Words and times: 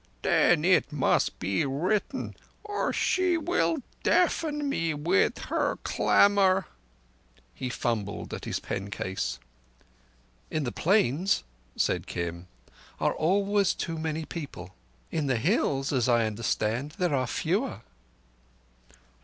"Then 0.23 0.65
it 0.65 0.91
must 0.91 1.37
be 1.37 1.63
written, 1.63 2.33
or 2.63 2.91
she 2.91 3.37
will 3.37 3.83
deafen 4.01 4.67
me 4.67 4.95
with 4.95 5.37
her 5.53 5.77
clamour." 5.83 6.65
He 7.53 7.69
fumbled 7.69 8.33
at 8.33 8.45
his 8.45 8.59
pencase. 8.59 9.37
"In 10.49 10.63
the 10.63 10.71
Plains," 10.71 11.43
said 11.75 12.07
Kim, 12.07 12.47
"are 12.99 13.13
always 13.13 13.75
too 13.75 13.99
many 13.99 14.25
people. 14.25 14.73
In 15.11 15.27
the 15.27 15.37
Hills, 15.37 15.93
as 15.93 16.09
I 16.09 16.25
understand, 16.25 16.95
there 16.97 17.13
are 17.13 17.27
fewer." 17.27 17.81